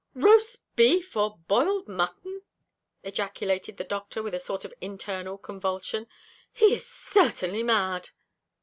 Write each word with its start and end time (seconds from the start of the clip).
"Roast 0.15 0.63
beef, 0.75 1.15
or 1.15 1.37
boiled 1.47 1.87
mutton!" 1.87 2.41
ejaculated 3.03 3.77
the 3.77 3.83
Doctor, 3.83 4.23
with 4.23 4.33
a 4.33 4.39
sort 4.39 4.65
of 4.65 4.73
internal 4.81 5.37
convulsion; 5.37 6.07
"he 6.51 6.73
is 6.73 6.87
certainly 6.87 7.61
mad." 7.61 8.09